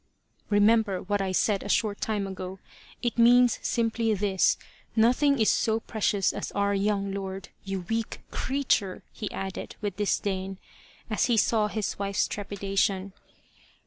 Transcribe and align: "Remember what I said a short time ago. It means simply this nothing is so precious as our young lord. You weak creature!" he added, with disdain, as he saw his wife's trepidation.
"Remember 0.49 1.03
what 1.03 1.21
I 1.21 1.31
said 1.31 1.61
a 1.61 1.69
short 1.69 2.01
time 2.01 2.25
ago. 2.25 2.57
It 3.03 3.19
means 3.19 3.59
simply 3.61 4.15
this 4.15 4.57
nothing 4.95 5.37
is 5.37 5.51
so 5.51 5.79
precious 5.79 6.33
as 6.33 6.51
our 6.53 6.73
young 6.73 7.11
lord. 7.11 7.49
You 7.63 7.81
weak 7.81 8.21
creature!" 8.31 9.03
he 9.13 9.29
added, 9.31 9.75
with 9.79 9.97
disdain, 9.97 10.57
as 11.07 11.25
he 11.25 11.37
saw 11.37 11.67
his 11.67 11.99
wife's 11.99 12.27
trepidation. 12.27 13.13